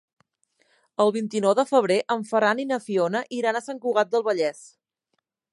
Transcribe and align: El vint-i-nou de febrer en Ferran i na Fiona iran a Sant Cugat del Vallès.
El 1.05 1.13
vint-i-nou 1.17 1.53
de 1.59 1.65
febrer 1.73 1.99
en 2.17 2.25
Ferran 2.31 2.63
i 2.63 2.67
na 2.71 2.81
Fiona 2.89 3.25
iran 3.41 3.61
a 3.61 3.65
Sant 3.69 3.85
Cugat 3.85 4.13
del 4.17 4.29
Vallès. 4.31 4.69